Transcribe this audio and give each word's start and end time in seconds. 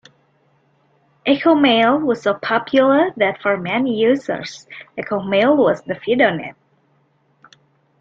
Echomail 1.27 2.01
was 2.01 2.23
so 2.23 2.33
popular 2.33 3.11
that 3.17 3.39
for 3.39 3.55
many 3.55 3.99
users, 4.01 4.65
Echomail 4.97 5.55
"was" 5.55 5.83
the 5.83 5.93
FidoNet. 5.93 6.55